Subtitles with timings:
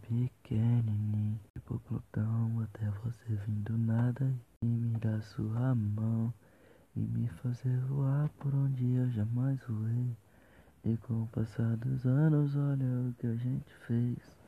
[0.00, 6.32] pequenininho Tipo Plutão até você vir do nada E me dar sua mão
[6.96, 10.16] E me fazer voar por onde eu jamais voei.
[10.84, 14.41] E com o passar dos anos olha o que a gente fez.